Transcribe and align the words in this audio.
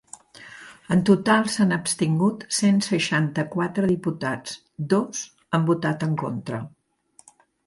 En 0.93 1.01
total 1.09 1.43
s’han 1.55 1.75
abstingut 1.77 2.45
cent 2.59 2.79
seixanta-quatre 2.85 3.91
diputats, 3.93 4.57
dos 4.95 5.21
han 5.59 5.69
votat 5.69 6.09
en 6.11 6.19
contra. 6.25 6.65